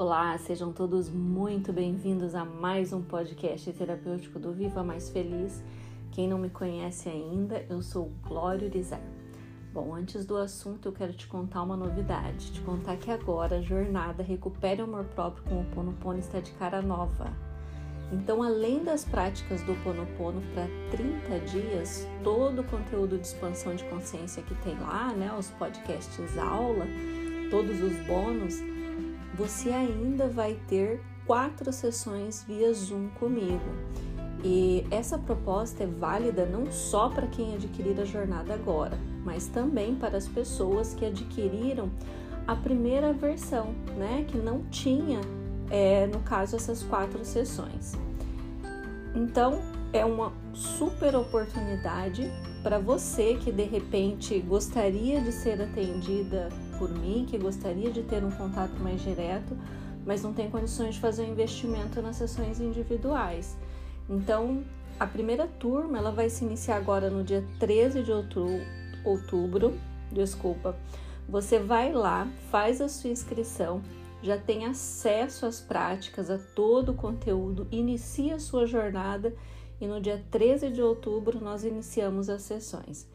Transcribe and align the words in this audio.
Olá, 0.00 0.38
sejam 0.38 0.72
todos 0.72 1.10
muito 1.10 1.74
bem-vindos 1.74 2.34
a 2.34 2.42
mais 2.42 2.90
um 2.90 3.02
podcast 3.02 3.70
terapêutico 3.70 4.38
do 4.38 4.50
Viva 4.50 4.82
Mais 4.82 5.10
Feliz. 5.10 5.62
Quem 6.10 6.26
não 6.26 6.38
me 6.38 6.48
conhece 6.48 7.10
ainda, 7.10 7.66
eu 7.68 7.82
sou 7.82 8.10
Glória 8.26 8.66
Urizar. 8.66 9.02
Bom, 9.74 9.94
antes 9.94 10.24
do 10.24 10.38
assunto, 10.38 10.88
eu 10.88 10.92
quero 10.92 11.12
te 11.12 11.26
contar 11.26 11.62
uma 11.62 11.76
novidade. 11.76 12.50
Te 12.50 12.62
contar 12.62 12.96
que 12.96 13.10
agora 13.10 13.58
a 13.58 13.60
jornada 13.60 14.22
Recupere 14.22 14.80
o 14.80 14.84
Amor 14.84 15.04
Próprio 15.04 15.44
com 15.44 15.60
o 15.60 15.66
Ponopono 15.66 16.18
está 16.18 16.40
de 16.40 16.52
cara 16.52 16.80
nova. 16.80 17.30
Então, 18.10 18.42
além 18.42 18.82
das 18.82 19.04
práticas 19.04 19.60
do 19.64 19.74
Ponopono 19.84 20.40
para 20.54 20.66
30 20.92 21.40
dias, 21.40 22.08
todo 22.24 22.62
o 22.62 22.64
conteúdo 22.64 23.18
de 23.18 23.26
expansão 23.26 23.74
de 23.74 23.84
consciência 23.84 24.42
que 24.42 24.54
tem 24.62 24.80
lá, 24.80 25.12
né, 25.12 25.30
os 25.38 25.50
podcasts 25.50 26.38
aula, 26.38 26.86
todos 27.50 27.82
os 27.82 27.94
bônus, 28.06 28.62
você 29.40 29.70
ainda 29.70 30.28
vai 30.28 30.58
ter 30.68 31.00
quatro 31.26 31.72
sessões 31.72 32.44
via 32.46 32.70
Zoom 32.74 33.08
comigo. 33.18 33.64
E 34.44 34.86
essa 34.90 35.16
proposta 35.16 35.84
é 35.84 35.86
válida 35.86 36.44
não 36.44 36.70
só 36.70 37.08
para 37.08 37.26
quem 37.26 37.54
adquirir 37.54 37.98
a 37.98 38.04
jornada 38.04 38.52
agora, 38.52 38.98
mas 39.24 39.46
também 39.46 39.94
para 39.94 40.18
as 40.18 40.28
pessoas 40.28 40.92
que 40.92 41.06
adquiriram 41.06 41.90
a 42.46 42.54
primeira 42.54 43.14
versão, 43.14 43.74
né? 43.96 44.26
Que 44.28 44.36
não 44.36 44.62
tinha, 44.70 45.22
é, 45.70 46.06
no 46.06 46.20
caso, 46.20 46.56
essas 46.56 46.82
quatro 46.82 47.24
sessões. 47.24 47.94
Então, 49.14 49.62
é 49.90 50.04
uma 50.04 50.34
super 50.52 51.16
oportunidade 51.16 52.30
para 52.62 52.78
você 52.78 53.38
que 53.42 53.50
de 53.50 53.64
repente 53.64 54.38
gostaria 54.40 55.18
de 55.22 55.32
ser 55.32 55.62
atendida 55.62 56.50
por 56.80 56.88
mim, 56.88 57.26
que 57.28 57.36
gostaria 57.36 57.90
de 57.90 58.02
ter 58.02 58.24
um 58.24 58.30
contato 58.30 58.72
mais 58.80 59.02
direto, 59.02 59.54
mas 60.06 60.22
não 60.22 60.32
tem 60.32 60.50
condições 60.50 60.94
de 60.94 61.00
fazer 61.00 61.24
um 61.24 61.32
investimento 61.32 62.00
nas 62.00 62.16
sessões 62.16 62.58
individuais. 62.58 63.54
Então, 64.08 64.64
a 64.98 65.06
primeira 65.06 65.46
turma 65.46 65.98
ela 65.98 66.10
vai 66.10 66.30
se 66.30 66.42
iniciar 66.42 66.76
agora 66.76 67.10
no 67.10 67.22
dia 67.22 67.44
13 67.58 68.02
de 68.02 68.10
outubro, 68.10 68.64
outubro 69.04 69.78
desculpa. 70.10 70.74
Você 71.28 71.58
vai 71.58 71.92
lá, 71.92 72.26
faz 72.50 72.80
a 72.80 72.88
sua 72.88 73.10
inscrição, 73.10 73.82
já 74.22 74.38
tem 74.38 74.64
acesso 74.64 75.44
às 75.44 75.60
práticas, 75.60 76.30
a 76.30 76.38
todo 76.38 76.92
o 76.92 76.94
conteúdo, 76.94 77.68
inicia 77.70 78.36
a 78.36 78.40
sua 78.40 78.66
jornada 78.66 79.34
e 79.78 79.86
no 79.86 80.00
dia 80.00 80.24
13 80.30 80.70
de 80.70 80.80
outubro 80.80 81.38
nós 81.42 81.62
iniciamos 81.62 82.30
as 82.30 82.40
sessões. 82.40 83.06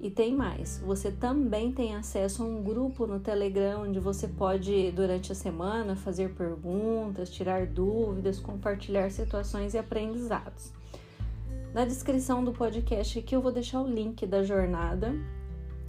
E 0.00 0.10
tem 0.10 0.34
mais, 0.34 0.82
você 0.84 1.10
também 1.10 1.72
tem 1.72 1.94
acesso 1.94 2.42
a 2.42 2.46
um 2.46 2.62
grupo 2.62 3.06
no 3.06 3.20
Telegram 3.20 3.84
onde 3.84 4.00
você 4.00 4.28
pode, 4.28 4.90
durante 4.90 5.32
a 5.32 5.34
semana, 5.34 5.96
fazer 5.96 6.34
perguntas, 6.34 7.30
tirar 7.30 7.66
dúvidas, 7.66 8.38
compartilhar 8.38 9.10
situações 9.10 9.72
e 9.72 9.78
aprendizados. 9.78 10.72
Na 11.72 11.84
descrição 11.84 12.44
do 12.44 12.52
podcast 12.52 13.18
aqui 13.18 13.34
eu 13.34 13.40
vou 13.40 13.50
deixar 13.50 13.80
o 13.80 13.88
link 13.88 14.26
da 14.26 14.42
jornada 14.42 15.14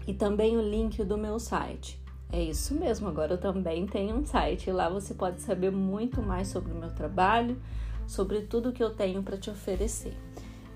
e 0.07 0.13
também 0.13 0.55
o 0.57 0.61
link 0.61 1.03
do 1.03 1.17
meu 1.17 1.39
site. 1.39 1.99
É 2.31 2.41
isso 2.41 2.73
mesmo, 2.73 3.07
agora 3.07 3.33
eu 3.33 3.37
também 3.37 3.85
tenho 3.85 4.15
um 4.15 4.25
site 4.25 4.69
e 4.69 4.73
lá 4.73 4.89
você 4.89 5.13
pode 5.13 5.41
saber 5.41 5.71
muito 5.71 6.21
mais 6.21 6.47
sobre 6.47 6.71
o 6.71 6.75
meu 6.75 6.89
trabalho, 6.91 7.59
sobre 8.07 8.41
tudo 8.41 8.71
que 8.71 8.83
eu 8.83 8.89
tenho 8.89 9.21
para 9.23 9.37
te 9.37 9.49
oferecer. 9.49 10.13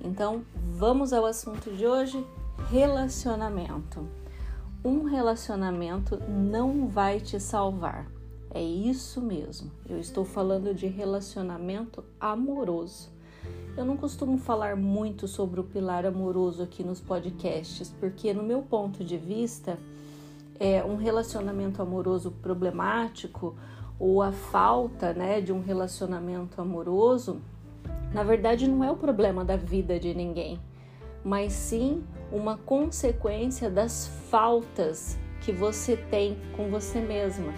Então, 0.02 0.44
vamos 0.72 1.12
ao 1.12 1.26
assunto 1.26 1.72
de 1.72 1.86
hoje: 1.86 2.24
relacionamento. 2.68 4.08
Um 4.84 5.04
relacionamento 5.04 6.20
não 6.28 6.88
vai 6.88 7.20
te 7.20 7.40
salvar. 7.40 8.08
É 8.52 8.62
isso 8.62 9.22
mesmo. 9.22 9.72
Eu 9.88 10.00
estou 10.00 10.26
falando 10.26 10.74
de 10.74 10.88
relacionamento 10.88 12.04
amoroso. 12.20 13.10
Eu 13.78 13.86
não 13.86 13.96
costumo 13.96 14.38
falar 14.38 14.76
muito 14.76 15.28
sobre 15.28 15.60
o 15.60 15.64
pilar 15.64 16.06
amoroso 16.06 16.62
aqui 16.62 16.84
nos 16.84 17.00
podcasts, 17.00 17.94
porque, 18.00 18.34
no 18.34 18.44
meu 18.44 18.62
ponto 18.62 19.04
de 19.04 19.18
vista, 19.18 19.78
é 20.60 20.84
um 20.84 20.98
relacionamento 20.98 21.82
amoroso 21.82 22.32
problemático 22.32 23.56
ou 24.00 24.22
a 24.22 24.32
falta 24.32 25.14
né, 25.14 25.42
de 25.42 25.54
um 25.54 25.62
relacionamento 25.62 26.62
amoroso, 26.62 27.42
na 28.14 28.24
verdade 28.24 28.68
não 28.68 28.84
é 28.84 28.92
o 28.92 28.96
problema 28.96 29.44
da 29.44 29.56
vida 29.56 30.00
de 30.00 30.14
ninguém, 30.14 30.60
mas 31.24 31.54
sim 31.54 32.04
uma 32.32 32.58
consequência 32.58 33.70
das 33.70 34.08
faltas 34.30 35.18
que 35.42 35.52
você 35.52 35.98
tem 35.98 36.38
com 36.56 36.70
você 36.70 37.00
mesma, 37.00 37.54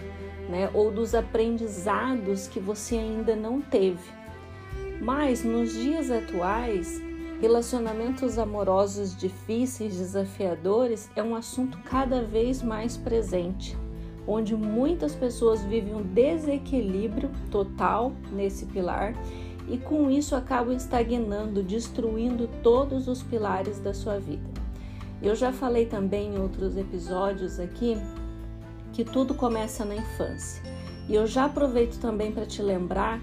né? 0.50 0.70
Ou 0.74 0.92
dos 0.92 1.14
aprendizados 1.16 2.48
que 2.48 2.60
você 2.60 2.98
ainda 2.98 3.36
não 3.36 3.62
teve. 3.62 4.12
Mas 5.02 5.44
nos 5.44 5.74
dias 5.74 6.12
atuais, 6.12 7.02
relacionamentos 7.42 8.38
amorosos 8.38 9.16
difíceis, 9.16 9.98
desafiadores 9.98 11.10
é 11.16 11.24
um 11.24 11.36
assunto 11.36 11.78
cada 11.80 12.22
vez 12.22 12.62
mais 12.62 12.96
presente 12.96 13.76
onde 14.28 14.56
muitas 14.56 15.16
pessoas 15.16 15.64
vivem 15.64 15.96
um 15.96 16.04
desequilíbrio 16.04 17.30
total 17.50 18.14
nesse 18.32 18.66
pilar 18.66 19.14
e 19.68 19.78
com 19.78 20.10
isso 20.10 20.36
acabam 20.36 20.76
estagnando, 20.76 21.64
destruindo 21.64 22.50
todos 22.62 23.08
os 23.08 23.22
pilares 23.24 23.80
da 23.80 23.94
sua 23.94 24.20
vida. 24.20 24.50
Eu 25.22 25.36
já 25.36 25.52
falei 25.52 25.86
também 25.86 26.34
em 26.34 26.40
outros 26.40 26.76
episódios 26.76 27.60
aqui 27.60 27.96
que 28.92 29.04
tudo 29.04 29.34
começa 29.34 29.86
na 29.86 29.96
infância. 29.96 30.62
E 31.08 31.16
eu 31.16 31.28
já 31.28 31.46
aproveito 31.46 32.00
também 32.00 32.32
para 32.32 32.46
te 32.46 32.62
lembrar 32.62 33.20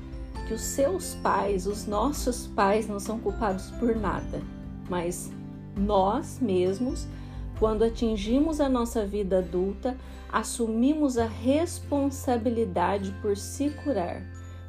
que 0.46 0.54
os 0.54 0.62
seus 0.62 1.14
pais, 1.16 1.66
os 1.66 1.86
nossos 1.86 2.46
pais, 2.46 2.88
não 2.88 2.98
são 2.98 3.18
culpados 3.18 3.70
por 3.72 3.94
nada, 3.94 4.40
mas 4.88 5.30
nós 5.76 6.38
mesmos, 6.40 7.06
quando 7.58 7.84
atingimos 7.84 8.60
a 8.60 8.68
nossa 8.68 9.04
vida 9.04 9.38
adulta, 9.38 9.96
assumimos 10.32 11.18
a 11.18 11.26
responsabilidade 11.26 13.14
por 13.20 13.36
se 13.36 13.70
curar, 13.70 14.22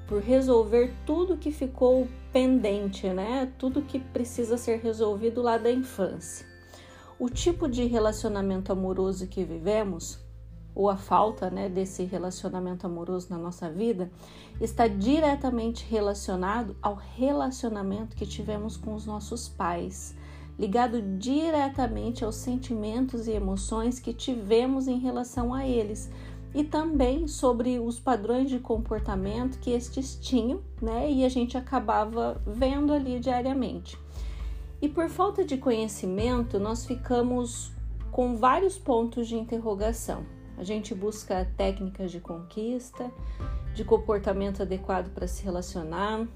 por 0.09 0.23
resolver 0.23 0.91
tudo 1.05 1.37
que 1.37 1.51
ficou 1.51 2.07
pendente, 2.33 3.07
né? 3.09 3.53
Tudo 3.59 3.83
que 3.83 3.99
precisa 3.99 4.57
ser 4.57 4.79
resolvido 4.79 5.39
lá 5.39 5.55
da 5.55 5.71
infância. 5.71 6.47
O 7.19 7.29
tipo 7.29 7.69
de 7.69 7.85
relacionamento 7.85 8.71
amoroso 8.71 9.27
que 9.27 9.43
vivemos, 9.43 10.17
ou 10.73 10.89
a 10.89 10.97
falta 10.97 11.51
né, 11.51 11.69
desse 11.69 12.05
relacionamento 12.05 12.87
amoroso 12.87 13.27
na 13.29 13.37
nossa 13.37 13.69
vida, 13.69 14.11
está 14.59 14.87
diretamente 14.87 15.85
relacionado 15.87 16.75
ao 16.81 16.95
relacionamento 16.95 18.15
que 18.15 18.25
tivemos 18.25 18.75
com 18.77 18.95
os 18.95 19.05
nossos 19.05 19.47
pais 19.47 20.15
ligado 20.59 21.01
diretamente 21.17 22.25
aos 22.25 22.35
sentimentos 22.35 23.27
e 23.27 23.31
emoções 23.31 23.97
que 23.97 24.13
tivemos 24.13 24.89
em 24.89 24.99
relação 24.99 25.53
a 25.53 25.65
eles 25.65 26.11
e 26.53 26.63
também 26.63 27.27
sobre 27.27 27.79
os 27.79 27.99
padrões 27.99 28.49
de 28.49 28.59
comportamento 28.59 29.59
que 29.59 29.71
estes 29.71 30.15
tinham, 30.15 30.61
né? 30.81 31.11
E 31.11 31.23
a 31.23 31.29
gente 31.29 31.57
acabava 31.57 32.41
vendo 32.45 32.91
ali 32.91 33.19
diariamente. 33.19 33.97
E 34.81 34.87
por 34.87 35.09
falta 35.09 35.43
de 35.43 35.57
conhecimento, 35.57 36.59
nós 36.59 36.85
ficamos 36.85 37.71
com 38.11 38.35
vários 38.35 38.77
pontos 38.77 39.27
de 39.27 39.35
interrogação. 39.35 40.25
A 40.57 40.63
gente 40.63 40.95
busca 40.95 41.49
técnicas 41.55 42.11
de 42.11 42.19
conquista, 42.19 43.11
de 43.73 43.83
comportamento 43.83 44.61
adequado 44.61 45.09
para 45.13 45.27
se 45.27 45.43
relacionar, 45.43 46.27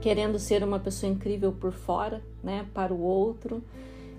querendo 0.00 0.38
ser 0.38 0.62
uma 0.62 0.78
pessoa 0.78 1.10
incrível 1.10 1.52
por 1.52 1.72
fora, 1.72 2.22
né, 2.42 2.66
para 2.72 2.92
o 2.92 3.00
outro, 3.00 3.62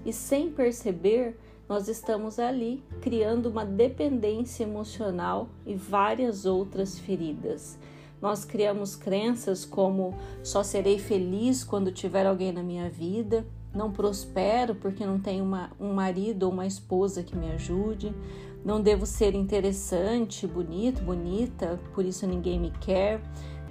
e 0.05 0.13
sem 0.13 0.51
perceber, 0.51 1.39
nós 1.67 1.87
estamos 1.87 2.39
ali 2.39 2.83
criando 3.01 3.47
uma 3.47 3.65
dependência 3.65 4.63
emocional 4.63 5.49
e 5.65 5.75
várias 5.75 6.45
outras 6.45 6.99
feridas. 6.99 7.77
Nós 8.21 8.45
criamos 8.45 8.95
crenças 8.95 9.65
como 9.65 10.15
só 10.43 10.63
serei 10.63 10.97
feliz 10.97 11.63
quando 11.63 11.91
tiver 11.91 12.25
alguém 12.25 12.51
na 12.51 12.63
minha 12.63 12.89
vida, 12.89 13.45
não 13.73 13.91
prospero 13.91 14.75
porque 14.75 15.05
não 15.05 15.19
tenho 15.19 15.43
uma, 15.43 15.71
um 15.79 15.93
marido 15.93 16.43
ou 16.43 16.51
uma 16.51 16.65
esposa 16.65 17.23
que 17.23 17.35
me 17.35 17.51
ajude, 17.51 18.13
não 18.63 18.81
devo 18.81 19.05
ser 19.05 19.35
interessante, 19.35 20.47
bonito, 20.47 21.01
bonita, 21.03 21.79
por 21.93 22.05
isso 22.05 22.25
ninguém 22.25 22.59
me 22.59 22.71
quer 22.71 23.21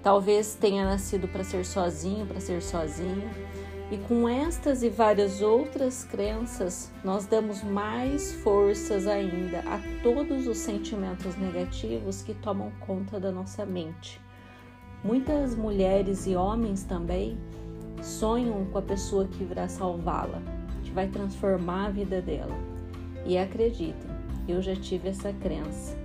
Talvez 0.05 0.55
tenha 0.55 0.85
nascido 0.85 1.26
para 1.26 1.43
ser 1.43 1.64
sozinho, 1.64 2.26
para 2.26 2.38
ser 2.38 2.61
sozinho. 2.61 3.26
E 3.90 3.98
com 3.98 4.26
estas 4.26 4.82
e 4.82 4.88
várias 4.88 5.42
outras 5.42 6.04
crenças, 6.04 6.90
nós 7.04 7.26
damos 7.26 7.62
mais 7.62 8.32
forças 8.36 9.06
ainda 9.06 9.60
a 9.60 9.78
todos 10.02 10.46
os 10.46 10.56
sentimentos 10.56 11.36
negativos 11.36 12.22
que 12.22 12.32
tomam 12.34 12.72
conta 12.81 13.20
da 13.20 13.31
nossa 13.31 13.66
mente. 13.66 14.20
Muitas 15.04 15.54
mulheres 15.54 16.26
e 16.26 16.34
homens 16.34 16.82
também 16.82 17.38
sonham 18.02 18.64
com 18.66 18.78
a 18.78 18.82
pessoa 18.82 19.26
que 19.28 19.44
virá 19.44 19.69
salvá-la, 19.69 20.40
que 20.82 20.90
vai 20.90 21.08
transformar 21.08 21.86
a 21.86 21.90
vida 21.90 22.22
dela. 22.22 22.56
E 23.26 23.36
acreditem, 23.36 24.10
eu 24.48 24.62
já 24.62 24.75
tive 24.75 25.10
essa 25.10 25.31
crença. 25.34 26.03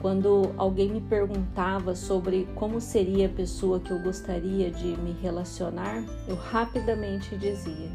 Quando 0.00 0.54
alguém 0.56 0.90
me 0.90 1.00
perguntava 1.00 1.94
sobre 1.96 2.46
como 2.54 2.80
seria 2.80 3.26
a 3.26 3.30
pessoa 3.30 3.80
que 3.80 3.90
eu 3.90 3.98
gostaria 3.98 4.70
de 4.70 4.96
me 4.98 5.12
relacionar, 5.20 6.04
eu 6.28 6.36
rapidamente 6.36 7.36
dizia: 7.36 7.90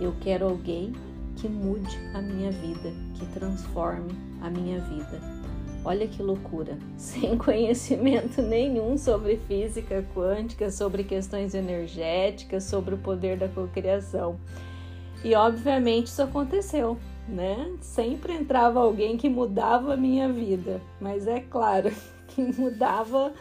eu 0.00 0.12
quero 0.20 0.46
alguém 0.46 0.92
que 1.36 1.48
mude 1.48 1.96
a 2.12 2.20
minha 2.20 2.50
vida, 2.50 2.92
que 3.14 3.26
transforme 3.26 4.12
a 4.42 4.50
minha 4.50 4.80
vida. 4.80 5.20
Olha 5.84 6.08
que 6.08 6.20
loucura! 6.20 6.76
Sem 6.98 7.38
conhecimento 7.38 8.42
nenhum 8.42 8.98
sobre 8.98 9.36
física 9.46 10.04
quântica, 10.12 10.68
sobre 10.68 11.04
questões 11.04 11.54
energéticas, 11.54 12.64
sobre 12.64 12.96
o 12.96 12.98
poder 12.98 13.38
da 13.38 13.46
cocriação. 13.46 14.36
E 15.22 15.32
obviamente 15.36 16.08
isso 16.08 16.22
aconteceu 16.22 16.98
né? 17.28 17.76
Sempre 17.80 18.32
entrava 18.32 18.80
alguém 18.80 19.16
que 19.16 19.28
mudava 19.28 19.94
a 19.94 19.96
minha 19.96 20.32
vida, 20.32 20.80
mas 21.00 21.26
é 21.26 21.40
claro 21.40 21.90
que 22.28 22.42
mudava, 22.42 23.32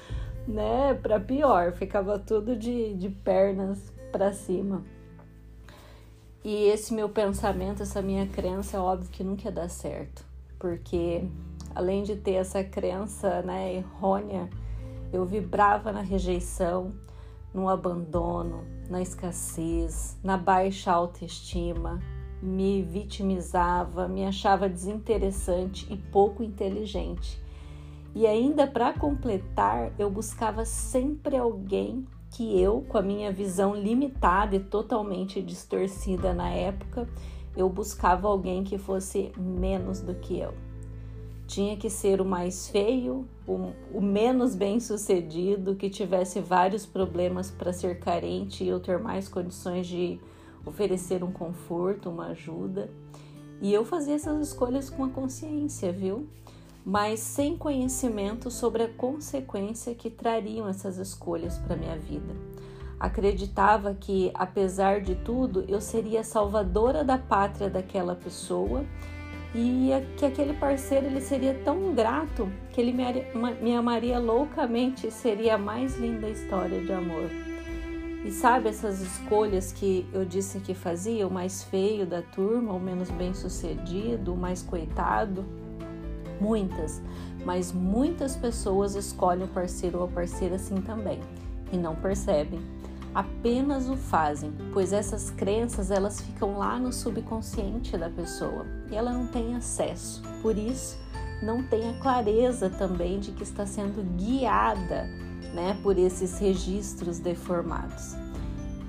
né, 0.47 0.93
para 0.93 1.19
pior, 1.19 1.73
ficava 1.73 2.19
tudo 2.19 2.55
de, 2.55 2.93
de 2.95 3.09
pernas 3.09 3.91
para 4.11 4.33
cima. 4.33 4.83
E 6.43 6.65
esse 6.65 6.93
meu 6.93 7.09
pensamento, 7.09 7.81
essa 7.81 8.01
minha 8.01 8.27
crença, 8.27 8.77
é 8.77 8.79
óbvio 8.79 9.09
que 9.09 9.23
nunca 9.23 9.45
ia 9.45 9.51
dar 9.51 9.69
certo, 9.69 10.23
porque 10.59 11.27
além 11.73 12.03
de 12.03 12.15
ter 12.15 12.33
essa 12.33 12.63
crença, 12.63 13.41
né, 13.41 13.73
errônea, 13.73 14.49
eu 15.11 15.25
vibrava 15.25 15.91
na 15.91 16.01
rejeição, 16.01 16.93
no 17.53 17.69
abandono, 17.69 18.63
na 18.89 19.01
escassez, 19.01 20.17
na 20.23 20.37
baixa 20.37 20.91
autoestima, 20.91 21.99
me 22.45 22.81
vitimizava, 22.83 24.07
me 24.07 24.23
achava 24.23 24.69
desinteressante 24.69 25.91
e 25.91 25.97
pouco 25.97 26.43
inteligente. 26.43 27.41
E 28.13 28.25
ainda 28.25 28.65
para 28.67 28.93
completar, 28.93 29.91
eu 29.99 30.09
buscava 30.09 30.63
sempre 30.63 31.35
alguém 31.35 32.05
que 32.31 32.59
eu, 32.59 32.85
com 32.87 32.97
a 32.97 33.01
minha 33.01 33.31
visão 33.31 33.75
limitada 33.75 34.55
e 34.55 34.59
totalmente 34.59 35.41
distorcida 35.41 36.33
na 36.33 36.49
época, 36.49 37.07
eu 37.57 37.67
buscava 37.69 38.27
alguém 38.27 38.63
que 38.63 38.77
fosse 38.77 39.31
menos 39.37 40.01
do 40.01 40.13
que 40.15 40.39
eu. 40.39 40.53
Tinha 41.47 41.77
que 41.77 41.89
ser 41.89 42.21
o 42.21 42.25
mais 42.25 42.67
feio, 42.69 43.27
o, 43.47 43.71
o 43.93 44.01
menos 44.01 44.55
bem 44.55 44.79
sucedido, 44.79 45.75
que 45.75 45.89
tivesse 45.89 46.39
vários 46.39 46.85
problemas 46.85 47.51
para 47.51 47.71
ser 47.71 47.99
carente 47.99 48.63
e 48.63 48.67
eu 48.67 48.79
ter 48.79 48.99
mais 48.99 49.27
condições 49.27 49.87
de 49.87 50.19
oferecer 50.65 51.23
um 51.23 51.31
conforto, 51.31 52.09
uma 52.09 52.27
ajuda. 52.27 52.89
E 53.61 53.73
eu 53.73 53.85
fazia 53.85 54.15
essas 54.15 54.47
escolhas 54.47 54.89
com 54.89 55.03
a 55.03 55.09
consciência, 55.09 55.91
viu? 55.91 56.27
Mas 56.85 57.19
sem 57.19 57.57
conhecimento 57.57 58.51
sobre 58.51 58.83
a 58.83 58.89
consequência 58.89 59.95
que 59.95 60.09
trariam 60.09 60.67
essas 60.67 60.97
escolhas 60.97 61.57
para 61.57 61.75
minha 61.75 61.97
vida. 61.97 62.35
Acreditava 62.99 63.93
que, 63.93 64.31
apesar 64.33 65.01
de 65.01 65.15
tudo, 65.15 65.65
eu 65.67 65.81
seria 65.81 66.23
salvadora 66.23 67.03
da 67.03 67.17
pátria 67.17 67.69
daquela 67.69 68.15
pessoa 68.15 68.85
e 69.53 69.89
que 70.17 70.25
aquele 70.25 70.53
parceiro 70.53 71.05
ele 71.05 71.21
seria 71.21 71.53
tão 71.63 71.93
grato 71.93 72.49
que 72.71 72.81
ele 72.81 72.93
me 73.61 73.75
amaria 73.75 74.19
loucamente 74.19 75.07
e 75.07 75.11
seria 75.11 75.55
a 75.55 75.57
mais 75.57 75.97
linda 75.97 76.27
história 76.29 76.81
de 76.81 76.91
amor. 76.91 77.29
E 78.25 78.31
sabe 78.31 78.67
essas 78.69 79.01
escolhas 79.01 79.71
que 79.71 80.03
eu 80.11 80.25
disse 80.25 80.59
que 80.59 80.73
fazia, 80.73 81.27
o 81.27 81.31
mais 81.31 81.63
feio 81.63 82.07
da 82.07 82.23
turma, 82.23 82.73
o 82.73 82.79
menos 82.79 83.11
bem 83.11 83.35
sucedido, 83.35 84.33
o 84.33 84.37
mais 84.37 84.63
coitado? 84.63 85.45
Muitas, 86.41 87.03
mas 87.45 87.71
muitas 87.71 88.35
pessoas 88.35 88.95
escolhem 88.95 89.45
o 89.45 89.47
parceiro 89.47 89.99
ou 89.99 90.05
a 90.05 90.07
parceira 90.07 90.55
assim 90.55 90.81
também 90.81 91.19
e 91.71 91.77
não 91.77 91.95
percebem. 91.95 92.59
Apenas 93.13 93.87
o 93.87 93.95
fazem, 93.95 94.51
pois 94.73 94.91
essas 94.91 95.29
crenças 95.29 95.91
elas 95.91 96.19
ficam 96.19 96.57
lá 96.57 96.79
no 96.79 96.91
subconsciente 96.91 97.95
da 97.95 98.09
pessoa 98.09 98.65
e 98.89 98.95
ela 98.95 99.13
não 99.13 99.27
tem 99.27 99.55
acesso. 99.55 100.23
Por 100.41 100.57
isso, 100.57 100.97
não 101.43 101.61
tem 101.61 101.91
a 101.91 101.99
clareza 101.99 102.71
também 102.71 103.19
de 103.19 103.31
que 103.31 103.43
está 103.43 103.67
sendo 103.67 104.03
guiada 104.17 105.07
né, 105.55 105.79
por 105.81 105.97
esses 105.97 106.37
registros 106.37 107.17
deformados. 107.17 108.13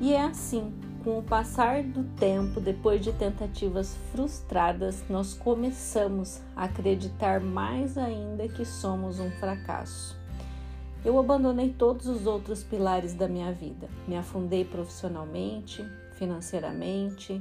E 0.01 0.13
é 0.13 0.23
assim, 0.23 0.75
com 1.03 1.21
o 1.21 1.23
passar 1.23 1.85
do 1.85 2.03
tempo, 2.17 2.61
depois 2.61 3.01
de 3.01 3.13
tentativas 3.13 3.97
frustradas, 4.11 5.05
nós 5.09 5.33
começamos 5.33 6.41
a 6.57 6.65
acreditar 6.65 7.41
mais 7.41 7.97
ainda 7.97 8.49
que 8.49 8.65
somos 8.65 9.21
um 9.21 9.31
fracasso. 9.31 10.19
Eu 11.05 11.17
abandonei 11.21 11.73
todos 11.73 12.09
os 12.09 12.27
outros 12.27 12.65
pilares 12.65 13.15
da 13.15 13.29
minha 13.29 13.53
vida, 13.53 13.89
me 14.09 14.17
afundei 14.17 14.65
profissionalmente, 14.65 15.87
financeiramente, 16.15 17.41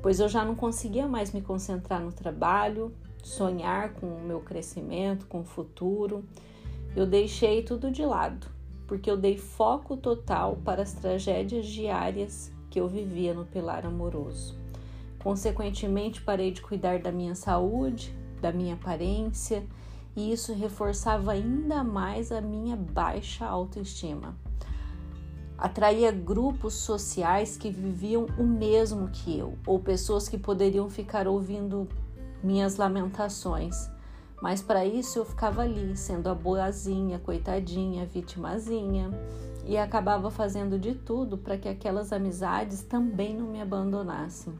pois 0.00 0.18
eu 0.18 0.28
já 0.28 0.42
não 0.42 0.54
conseguia 0.54 1.06
mais 1.06 1.30
me 1.30 1.42
concentrar 1.42 2.00
no 2.00 2.10
trabalho, 2.10 2.94
sonhar 3.22 3.92
com 3.92 4.06
o 4.06 4.22
meu 4.22 4.40
crescimento, 4.40 5.26
com 5.26 5.40
o 5.40 5.44
futuro 5.44 6.24
eu 6.96 7.06
deixei 7.06 7.62
tudo 7.62 7.90
de 7.90 8.02
lado, 8.06 8.48
porque 8.86 9.10
eu 9.10 9.18
dei 9.18 9.36
foco 9.36 9.98
total 9.98 10.56
para 10.64 10.82
as 10.82 10.94
tragédias 10.94 11.66
diárias 11.66 12.50
que 12.70 12.80
eu 12.80 12.88
vivia 12.88 13.34
no 13.34 13.44
pilar 13.44 13.84
amoroso. 13.84 14.58
Consequentemente, 15.22 16.22
parei 16.22 16.50
de 16.50 16.62
cuidar 16.62 16.98
da 17.00 17.12
minha 17.12 17.34
saúde, 17.34 18.16
da 18.40 18.50
minha 18.50 18.72
aparência, 18.74 19.62
e 20.16 20.32
isso 20.32 20.54
reforçava 20.54 21.32
ainda 21.32 21.84
mais 21.84 22.32
a 22.32 22.40
minha 22.40 22.76
baixa 22.76 23.44
autoestima. 23.44 24.34
Atraía 25.58 26.10
grupos 26.10 26.72
sociais 26.72 27.58
que 27.58 27.70
viviam 27.70 28.26
o 28.38 28.44
mesmo 28.44 29.08
que 29.08 29.38
eu, 29.38 29.58
ou 29.66 29.78
pessoas 29.78 30.30
que 30.30 30.38
poderiam 30.38 30.88
ficar 30.88 31.28
ouvindo 31.28 31.86
minhas 32.42 32.76
lamentações 32.76 33.94
mas 34.40 34.60
para 34.60 34.84
isso 34.84 35.18
eu 35.18 35.24
ficava 35.24 35.62
ali, 35.62 35.96
sendo 35.96 36.28
a 36.28 36.34
boazinha, 36.34 37.18
coitadinha, 37.18 38.06
vitimazinha, 38.06 39.10
e 39.64 39.76
acabava 39.76 40.30
fazendo 40.30 40.78
de 40.78 40.94
tudo 40.94 41.36
para 41.36 41.56
que 41.56 41.68
aquelas 41.68 42.12
amizades 42.12 42.82
também 42.82 43.34
não 43.34 43.46
me 43.46 43.60
abandonassem. 43.60 44.54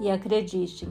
E 0.00 0.10
acreditem, 0.10 0.88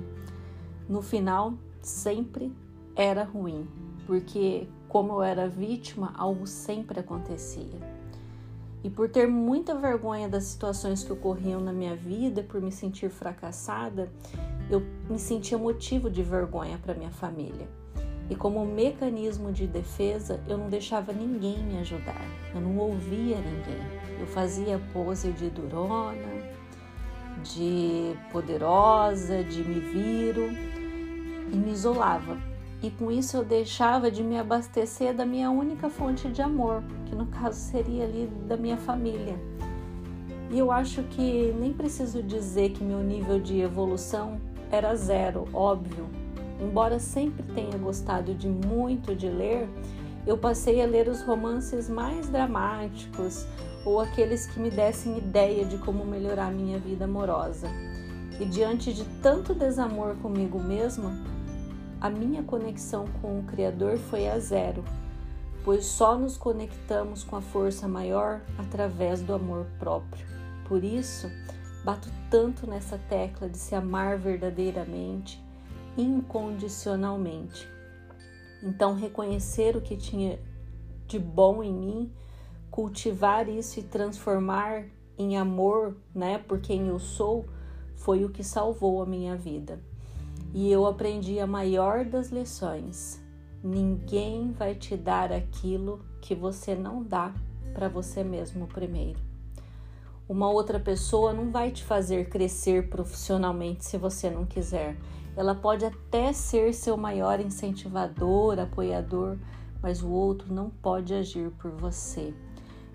no 0.89 1.01
final 1.01 1.53
sempre 1.81 2.51
era 2.95 3.23
ruim, 3.23 3.67
porque 4.05 4.67
como 4.88 5.13
eu 5.13 5.23
era 5.23 5.47
vítima, 5.47 6.13
algo 6.17 6.45
sempre 6.45 7.00
acontecia. 7.00 7.79
E 8.83 8.89
por 8.89 9.09
ter 9.09 9.27
muita 9.27 9.73
vergonha 9.73 10.27
das 10.27 10.43
situações 10.43 11.03
que 11.03 11.13
ocorriam 11.13 11.62
na 11.62 11.71
minha 11.71 11.95
vida, 11.95 12.43
por 12.43 12.62
me 12.62 12.71
sentir 12.71 13.09
fracassada, 13.09 14.12
eu 14.69 14.81
me 15.09 15.17
sentia 15.17 15.57
motivo 15.57 16.09
de 16.09 16.21
vergonha 16.21 16.77
para 16.77 16.93
minha 16.93 17.12
família. 17.12 17.67
E 18.33 18.35
como 18.35 18.65
mecanismo 18.65 19.51
de 19.51 19.67
defesa, 19.67 20.41
eu 20.47 20.57
não 20.57 20.67
deixava 20.67 21.13
ninguém 21.13 21.59
me 21.59 21.77
ajudar. 21.77 22.25
Eu 22.51 22.61
não 22.61 22.75
ouvia 22.79 23.37
ninguém. 23.37 23.79
Eu 24.19 24.25
fazia 24.25 24.81
pose 24.91 25.31
de 25.33 25.51
durona, 25.51 26.17
de 27.43 28.15
poderosa, 28.31 29.43
de 29.43 29.63
me 29.63 29.79
viro 29.79 30.49
e 31.51 31.55
me 31.55 31.73
isolava. 31.73 32.35
E 32.81 32.89
com 32.89 33.11
isso 33.11 33.37
eu 33.37 33.45
deixava 33.45 34.09
de 34.09 34.23
me 34.23 34.39
abastecer 34.39 35.13
da 35.13 35.27
minha 35.27 35.51
única 35.51 35.87
fonte 35.87 36.27
de 36.27 36.41
amor, 36.41 36.83
que 37.05 37.13
no 37.13 37.27
caso 37.27 37.59
seria 37.59 38.03
ali 38.03 38.25
da 38.47 38.57
minha 38.57 38.77
família. 38.77 39.39
E 40.49 40.57
eu 40.57 40.71
acho 40.71 41.03
que 41.03 41.53
nem 41.59 41.71
preciso 41.71 42.23
dizer 42.23 42.71
que 42.71 42.83
meu 42.83 43.03
nível 43.03 43.39
de 43.39 43.59
evolução 43.59 44.41
era 44.71 44.95
zero, 44.95 45.47
óbvio, 45.53 46.22
Embora 46.63 46.98
sempre 46.98 47.43
tenha 47.53 47.77
gostado 47.77 48.34
de 48.34 48.48
muito 48.48 49.13
de 49.13 49.27
ler, 49.27 49.67
eu 50.25 50.38
passei 50.38 50.82
a 50.82 50.86
ler 50.86 51.10
os 51.10 51.22
romances 51.22 51.89
mais 51.89 52.29
dramáticos 52.29 53.46
ou 53.86 54.00
aqueles 54.00 54.48
que 54.48 54.62
me 54.62 54.72
dessem 54.72 55.17
ideia 55.17 55.65
de 55.65 55.77
como 55.77 56.05
melhorar 56.05 56.53
minha 56.53 56.79
vida 56.79 57.03
amorosa. 57.03 57.67
E 58.39 58.46
diante 58.46 58.93
de 58.93 59.03
tanto 59.22 59.53
desamor 59.53 60.15
comigo 60.15 60.58
mesma, 60.58 61.12
a 62.00 62.10
minha 62.10 62.41
conexão 62.43 63.05
com 63.22 63.39
o 63.39 63.43
Criador 63.43 63.98
foi 63.98 64.29
a 64.29 64.39
zero, 64.39 64.86
pois 65.65 65.86
só 65.86 66.17
nos 66.17 66.38
conectamos 66.38 67.25
com 67.25 67.36
a 67.36 67.41
força 67.41 67.89
maior 67.89 68.39
através 68.58 69.22
do 69.22 69.34
amor 69.34 69.65
próprio. 69.77 70.25
Por 70.65 70.82
isso, 70.82 71.29
bato 71.84 72.10
tanto 72.29 72.65
nessa 72.65 72.98
tecla 73.10 73.50
de 73.50 73.58
se 73.58 73.75
amar 73.75 74.17
verdadeiramente, 74.17 75.42
incondicionalmente. 75.97 77.67
Então, 78.62 78.95
reconhecer 78.95 79.75
o 79.75 79.81
que 79.81 79.97
tinha 79.97 80.39
de 81.05 81.19
bom 81.19 81.62
em 81.62 81.73
mim, 81.73 82.12
cultivar 82.71 83.47
isso 83.50 83.79
e 83.79 83.83
transformar 83.83 84.85
em 85.17 85.38
amor, 85.38 85.95
né, 86.13 86.38
por 86.39 86.59
quem 86.59 86.88
eu 86.88 86.97
sou, 86.97 87.45
foi 87.95 88.25
o 88.25 88.29
que 88.29 88.43
salvou 88.43 89.01
a 89.01 89.05
minha 89.05 89.35
vida. 89.35 89.79
E 90.53 90.71
eu 90.71 90.85
aprendi 90.85 91.39
a 91.39 91.47
maior 91.47 92.05
das 92.05 92.29
lições. 92.29 93.21
ninguém 93.63 94.51
vai 94.51 94.75
te 94.75 94.97
dar 94.97 95.31
aquilo 95.31 96.03
que 96.19 96.35
você 96.35 96.75
não 96.75 97.01
dá 97.01 97.33
para 97.73 97.88
você 97.88 98.21
mesmo 98.21 98.67
primeiro. 98.67 99.19
Uma 100.27 100.50
outra 100.50 100.79
pessoa 100.79 101.31
não 101.31 101.50
vai 101.50 101.71
te 101.71 101.83
fazer 101.83 102.29
crescer 102.29 102.89
profissionalmente 102.89 103.85
se 103.85 103.97
você 103.97 104.29
não 104.29 104.45
quiser. 104.45 104.97
Ela 105.35 105.55
pode 105.55 105.85
até 105.85 106.31
ser 106.31 106.73
seu 106.73 106.95
maior 106.95 107.39
incentivador, 107.39 108.59
apoiador, 108.59 109.37
mas 109.81 110.01
o 110.01 110.09
outro 110.09 110.53
não 110.53 110.69
pode 110.69 111.13
agir 111.13 111.49
por 111.51 111.71
você. 111.71 112.33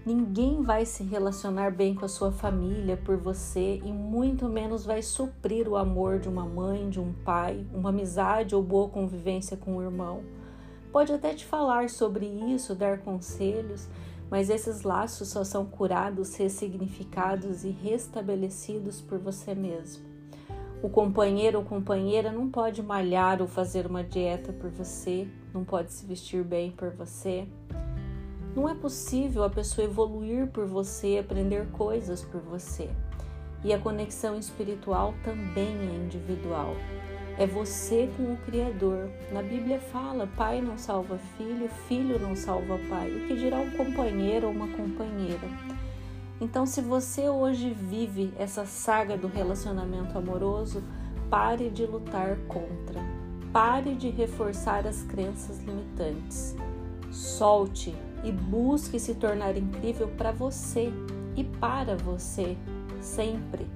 Ninguém 0.06 0.62
vai 0.62 0.86
se 0.86 1.02
relacionar 1.02 1.70
bem 1.70 1.94
com 1.94 2.04
a 2.04 2.08
sua 2.08 2.32
família 2.32 2.96
por 2.96 3.18
você 3.18 3.78
e 3.84 3.92
muito 3.92 4.48
menos 4.48 4.86
vai 4.86 5.02
suprir 5.02 5.68
o 5.68 5.76
amor 5.76 6.18
de 6.18 6.28
uma 6.28 6.46
mãe, 6.46 6.88
de 6.88 6.98
um 6.98 7.12
pai, 7.12 7.66
uma 7.74 7.90
amizade 7.90 8.54
ou 8.54 8.62
boa 8.62 8.88
convivência 8.88 9.54
com 9.54 9.76
o 9.76 9.82
irmão. 9.82 10.22
Pode 10.90 11.12
até 11.12 11.34
te 11.34 11.44
falar 11.44 11.90
sobre 11.90 12.24
isso, 12.24 12.74
dar 12.74 13.00
conselhos, 13.00 13.86
mas 14.30 14.48
esses 14.48 14.82
laços 14.82 15.28
só 15.28 15.44
são 15.44 15.66
curados, 15.66 16.34
ressignificados 16.36 17.64
e 17.64 17.68
restabelecidos 17.68 19.02
por 19.02 19.18
você 19.18 19.54
mesmo. 19.54 20.07
O 20.80 20.88
companheiro 20.88 21.58
ou 21.58 21.64
companheira 21.64 22.30
não 22.30 22.48
pode 22.48 22.80
malhar 22.82 23.42
ou 23.42 23.48
fazer 23.48 23.84
uma 23.84 24.04
dieta 24.04 24.52
por 24.52 24.70
você, 24.70 25.26
não 25.52 25.64
pode 25.64 25.92
se 25.92 26.06
vestir 26.06 26.44
bem 26.44 26.70
por 26.70 26.90
você. 26.90 27.48
Não 28.54 28.68
é 28.68 28.74
possível 28.74 29.42
a 29.42 29.50
pessoa 29.50 29.84
evoluir 29.84 30.46
por 30.46 30.66
você, 30.66 31.18
aprender 31.18 31.66
coisas 31.72 32.22
por 32.22 32.40
você. 32.40 32.88
E 33.64 33.72
a 33.72 33.78
conexão 33.78 34.38
espiritual 34.38 35.14
também 35.24 35.76
é 35.80 35.96
individual. 35.96 36.76
É 37.36 37.44
você 37.44 38.08
com 38.16 38.32
o 38.32 38.36
Criador. 38.38 39.10
Na 39.32 39.42
Bíblia 39.42 39.80
fala: 39.80 40.28
pai 40.36 40.60
não 40.60 40.78
salva 40.78 41.18
filho, 41.36 41.68
filho 41.88 42.20
não 42.20 42.36
salva 42.36 42.78
pai. 42.88 43.10
O 43.10 43.26
que 43.26 43.34
dirá 43.34 43.58
um 43.58 43.70
companheiro 43.72 44.46
ou 44.46 44.52
uma 44.52 44.68
companheira? 44.68 45.48
Então, 46.40 46.64
se 46.64 46.80
você 46.80 47.28
hoje 47.28 47.70
vive 47.70 48.32
essa 48.38 48.64
saga 48.64 49.16
do 49.16 49.26
relacionamento 49.26 50.16
amoroso, 50.16 50.82
pare 51.28 51.68
de 51.70 51.84
lutar 51.84 52.36
contra. 52.46 53.00
Pare 53.52 53.94
de 53.94 54.08
reforçar 54.10 54.86
as 54.86 55.02
crenças 55.02 55.58
limitantes. 55.58 56.54
Solte 57.10 57.94
e 58.22 58.30
busque 58.30 59.00
se 59.00 59.14
tornar 59.14 59.56
incrível 59.56 60.08
para 60.16 60.30
você 60.30 60.92
e 61.36 61.42
para 61.44 61.96
você, 61.96 62.56
sempre. 63.00 63.66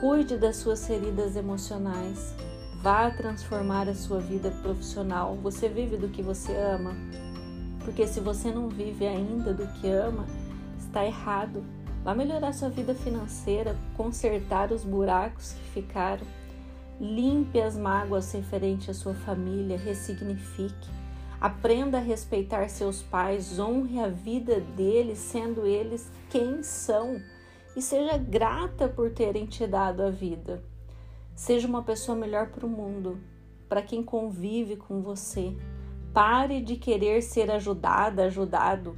Cuide 0.00 0.36
das 0.36 0.56
suas 0.56 0.86
feridas 0.86 1.36
emocionais, 1.36 2.34
Vá 2.82 3.12
transformar 3.12 3.88
a 3.88 3.94
sua 3.94 4.18
vida 4.18 4.50
profissional. 4.60 5.36
Você 5.36 5.68
vive 5.68 5.96
do 5.96 6.08
que 6.08 6.20
você 6.20 6.52
ama. 6.56 6.96
Porque 7.84 8.08
se 8.08 8.18
você 8.18 8.50
não 8.50 8.68
vive 8.68 9.06
ainda 9.06 9.54
do 9.54 9.68
que 9.74 9.86
ama, 9.86 10.26
está 10.92 11.06
errado. 11.06 11.64
Vá 12.04 12.14
melhorar 12.14 12.52
sua 12.52 12.68
vida 12.68 12.94
financeira, 12.94 13.74
consertar 13.96 14.70
os 14.70 14.84
buracos 14.84 15.52
que 15.52 15.80
ficaram. 15.80 16.26
Limpe 17.00 17.60
as 17.60 17.76
mágoas 17.76 18.30
referentes 18.32 18.90
à 18.90 18.94
sua 18.94 19.14
família, 19.14 19.78
ressignifique. 19.78 20.90
Aprenda 21.40 21.98
a 21.98 22.00
respeitar 22.00 22.68
seus 22.68 23.02
pais, 23.02 23.58
honre 23.58 23.98
a 23.98 24.08
vida 24.08 24.60
deles, 24.60 25.18
sendo 25.18 25.66
eles 25.66 26.10
quem 26.28 26.62
são, 26.62 27.20
e 27.74 27.80
seja 27.80 28.16
grata 28.18 28.86
por 28.86 29.10
terem 29.10 29.46
te 29.46 29.66
dado 29.66 30.02
a 30.02 30.10
vida. 30.10 30.62
Seja 31.34 31.66
uma 31.66 31.82
pessoa 31.82 32.16
melhor 32.16 32.48
para 32.48 32.66
o 32.66 32.68
mundo, 32.68 33.18
para 33.68 33.82
quem 33.82 34.02
convive 34.04 34.76
com 34.76 35.00
você. 35.00 35.56
Pare 36.12 36.60
de 36.60 36.76
querer 36.76 37.22
ser 37.22 37.50
ajudada, 37.50 38.24
ajudado 38.24 38.94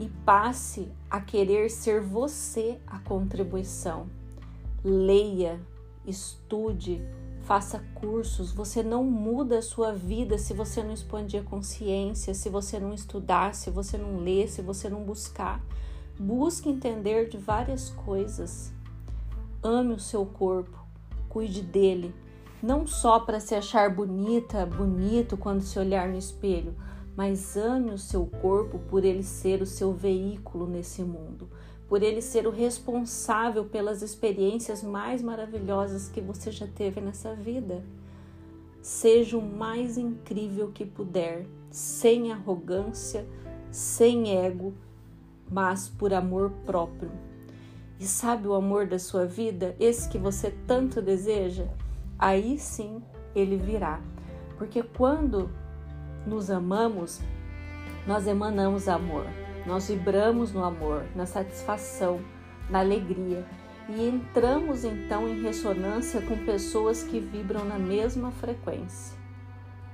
e 0.00 0.08
passe 0.24 0.90
a 1.14 1.20
querer 1.20 1.70
ser 1.70 2.00
você 2.00 2.80
a 2.86 2.98
contribuição. 2.98 4.08
Leia, 4.82 5.60
estude, 6.04 7.00
faça 7.42 7.78
cursos. 7.94 8.50
Você 8.50 8.82
não 8.82 9.04
muda 9.04 9.58
a 9.58 9.62
sua 9.62 9.92
vida 9.92 10.38
se 10.38 10.52
você 10.52 10.82
não 10.82 10.92
expandir 10.92 11.42
a 11.42 11.44
consciência, 11.44 12.34
se 12.34 12.48
você 12.48 12.80
não 12.80 12.92
estudar, 12.92 13.54
se 13.54 13.70
você 13.70 13.96
não 13.96 14.18
ler, 14.18 14.48
se 14.48 14.60
você 14.60 14.88
não 14.88 15.04
buscar. 15.04 15.64
Busque 16.18 16.68
entender 16.68 17.28
de 17.28 17.36
várias 17.36 17.90
coisas. 17.90 18.72
Ame 19.62 19.94
o 19.94 20.00
seu 20.00 20.26
corpo 20.26 20.84
cuide 21.34 21.62
dele, 21.62 22.14
não 22.62 22.86
só 22.86 23.18
para 23.18 23.40
se 23.40 23.56
achar 23.56 23.92
bonita, 23.92 24.64
bonito 24.64 25.36
quando 25.36 25.62
se 25.62 25.76
olhar 25.80 26.08
no 26.08 26.16
espelho, 26.16 26.76
mas 27.16 27.56
ame 27.56 27.90
o 27.90 27.98
seu 27.98 28.26
corpo 28.26 28.78
por 28.78 29.04
ele 29.04 29.22
ser 29.22 29.62
o 29.62 29.66
seu 29.66 29.92
veículo 29.92 30.66
nesse 30.66 31.02
mundo, 31.02 31.48
por 31.88 32.02
ele 32.02 32.20
ser 32.20 32.46
o 32.46 32.50
responsável 32.50 33.64
pelas 33.64 34.02
experiências 34.02 34.82
mais 34.82 35.22
maravilhosas 35.22 36.08
que 36.08 36.20
você 36.20 36.50
já 36.50 36.66
teve 36.66 37.00
nessa 37.00 37.34
vida. 37.34 37.84
Seja 38.82 39.38
o 39.38 39.42
mais 39.42 39.96
incrível 39.96 40.70
que 40.72 40.84
puder, 40.84 41.46
sem 41.70 42.32
arrogância, 42.32 43.26
sem 43.70 44.36
ego, 44.36 44.74
mas 45.50 45.88
por 45.88 46.12
amor 46.12 46.50
próprio 46.66 47.10
e 47.98 48.06
sabe 48.06 48.48
o 48.48 48.54
amor 48.54 48.86
da 48.86 48.98
sua 48.98 49.24
vida, 49.24 49.74
esse 49.78 50.08
que 50.08 50.18
você 50.18 50.52
tanto 50.66 51.00
deseja, 51.00 51.66
aí 52.18 52.58
sim 52.58 53.02
ele 53.34 53.56
virá. 53.56 54.00
Porque 54.58 54.82
quando 54.82 55.48
nos 56.26 56.50
amamos, 56.50 57.20
nós 58.06 58.26
emanamos 58.26 58.88
amor, 58.88 59.26
nós 59.66 59.88
vibramos 59.88 60.52
no 60.52 60.64
amor, 60.64 61.04
na 61.14 61.26
satisfação, 61.26 62.20
na 62.68 62.80
alegria 62.80 63.44
e 63.88 64.08
entramos 64.08 64.84
então 64.84 65.28
em 65.28 65.42
ressonância 65.42 66.22
com 66.22 66.36
pessoas 66.44 67.02
que 67.02 67.20
vibram 67.20 67.64
na 67.64 67.78
mesma 67.78 68.30
frequência. 68.30 69.16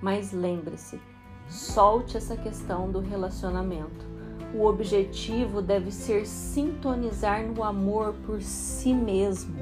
Mas 0.00 0.32
lembre-se, 0.32 1.00
solte 1.49 2.16
essa 2.16 2.37
questão 2.37 2.90
do 2.90 3.00
relacionamento 3.00 4.10
o 4.52 4.66
objetivo 4.66 5.62
deve 5.62 5.92
ser 5.92 6.26
sintonizar 6.26 7.46
no 7.46 7.62
amor 7.62 8.14
por 8.26 8.42
si 8.42 8.92
mesmo. 8.92 9.56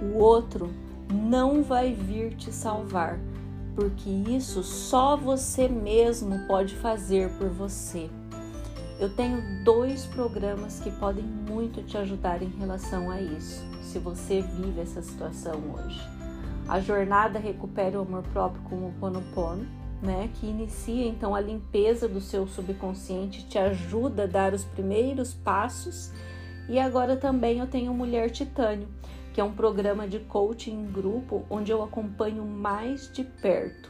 O 0.00 0.18
outro 0.18 0.70
não 1.12 1.62
vai 1.62 1.92
vir 1.92 2.34
te 2.36 2.52
salvar, 2.52 3.18
porque 3.78 4.10
isso 4.10 4.64
só 4.64 5.16
você 5.16 5.68
mesmo 5.68 6.36
pode 6.48 6.74
fazer 6.74 7.30
por 7.38 7.48
você. 7.48 8.10
Eu 8.98 9.08
tenho 9.08 9.62
dois 9.62 10.04
programas 10.04 10.80
que 10.80 10.90
podem 10.90 11.22
muito 11.22 11.80
te 11.84 11.96
ajudar 11.96 12.42
em 12.42 12.48
relação 12.58 13.08
a 13.08 13.22
isso, 13.22 13.64
se 13.80 14.00
você 14.00 14.42
vive 14.42 14.80
essa 14.80 15.00
situação 15.00 15.62
hoje. 15.76 16.00
A 16.66 16.80
jornada 16.80 17.38
Recupere 17.38 17.96
o 17.96 18.00
Amor 18.00 18.24
Próprio 18.32 18.60
com 18.64 18.88
o 18.88 18.92
Ponopono 18.98 19.64
né, 20.02 20.28
que 20.34 20.46
inicia 20.46 21.06
então 21.06 21.32
a 21.32 21.40
limpeza 21.40 22.08
do 22.08 22.20
seu 22.20 22.48
subconsciente, 22.48 23.46
te 23.46 23.58
ajuda 23.58 24.24
a 24.24 24.26
dar 24.26 24.54
os 24.54 24.64
primeiros 24.64 25.34
passos. 25.34 26.12
E 26.68 26.80
agora 26.80 27.16
também 27.16 27.60
eu 27.60 27.68
tenho 27.68 27.94
Mulher 27.94 28.28
Titânio, 28.30 28.88
que 29.38 29.40
é 29.40 29.44
um 29.44 29.52
programa 29.52 30.08
de 30.08 30.18
coaching 30.18 30.72
em 30.72 30.90
grupo 30.90 31.44
onde 31.48 31.70
eu 31.70 31.80
acompanho 31.80 32.44
mais 32.44 33.08
de 33.12 33.22
perto, 33.22 33.88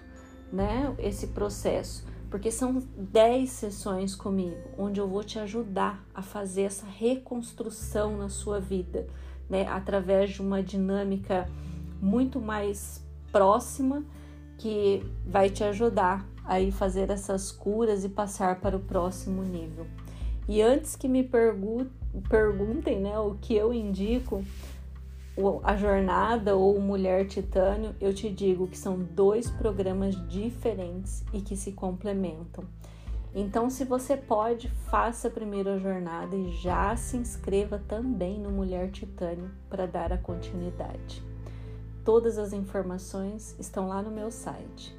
né, 0.52 0.94
esse 0.98 1.28
processo, 1.28 2.04
porque 2.28 2.50
são 2.50 2.82
10 2.94 3.48
sessões 3.48 4.14
comigo, 4.14 4.58
onde 4.76 5.00
eu 5.00 5.08
vou 5.08 5.24
te 5.24 5.38
ajudar 5.38 6.04
a 6.14 6.20
fazer 6.20 6.64
essa 6.64 6.84
reconstrução 6.84 8.18
na 8.18 8.28
sua 8.28 8.60
vida, 8.60 9.06
né, 9.48 9.66
através 9.66 10.32
de 10.32 10.42
uma 10.42 10.62
dinâmica 10.62 11.48
muito 11.98 12.42
mais 12.42 13.02
próxima 13.32 14.04
que 14.58 15.02
vai 15.26 15.48
te 15.48 15.64
ajudar 15.64 16.28
a 16.44 16.60
ir 16.60 16.72
fazer 16.72 17.08
essas 17.08 17.50
curas 17.50 18.04
e 18.04 18.10
passar 18.10 18.60
para 18.60 18.76
o 18.76 18.80
próximo 18.80 19.42
nível. 19.42 19.86
E 20.46 20.60
antes 20.60 20.94
que 20.94 21.08
me 21.08 21.22
pergu 21.22 21.86
perguntem 22.28 23.00
né, 23.00 23.18
o 23.18 23.36
que 23.40 23.54
eu 23.54 23.72
indico, 23.72 24.42
a 25.62 25.76
jornada 25.76 26.56
ou 26.56 26.80
Mulher 26.80 27.26
Titânio, 27.26 27.94
eu 28.00 28.12
te 28.12 28.28
digo 28.28 28.66
que 28.66 28.76
são 28.76 28.98
dois 28.98 29.48
programas 29.48 30.16
diferentes 30.28 31.24
e 31.32 31.40
que 31.40 31.56
se 31.56 31.72
complementam. 31.72 32.64
Então, 33.32 33.70
se 33.70 33.84
você 33.84 34.16
pode, 34.16 34.68
faça 34.90 35.28
a 35.28 35.78
jornada 35.78 36.34
e 36.34 36.50
já 36.50 36.96
se 36.96 37.16
inscreva 37.16 37.80
também 37.86 38.40
no 38.40 38.50
Mulher 38.50 38.90
Titânio 38.90 39.48
para 39.70 39.86
dar 39.86 40.12
a 40.12 40.18
continuidade. 40.18 41.22
Todas 42.04 42.36
as 42.36 42.52
informações 42.52 43.54
estão 43.60 43.86
lá 43.86 44.02
no 44.02 44.10
meu 44.10 44.32
site. 44.32 44.96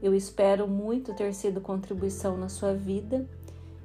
Eu 0.00 0.14
espero 0.14 0.66
muito 0.66 1.12
ter 1.14 1.34
sido 1.34 1.60
contribuição 1.60 2.38
na 2.38 2.48
sua 2.48 2.72
vida 2.72 3.28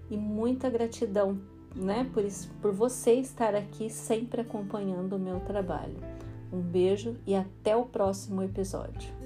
e 0.09 0.15
muita 0.15 0.69
gratidão, 0.69 1.39
né, 1.75 2.09
por, 2.13 2.23
isso, 2.23 2.49
por 2.61 2.71
você 2.71 3.13
estar 3.13 3.55
aqui 3.55 3.89
sempre 3.89 4.41
acompanhando 4.41 5.15
o 5.15 5.19
meu 5.19 5.39
trabalho. 5.41 5.97
Um 6.51 6.59
beijo 6.59 7.15
e 7.27 7.35
até 7.35 7.75
o 7.75 7.85
próximo 7.85 8.41
episódio. 8.41 9.18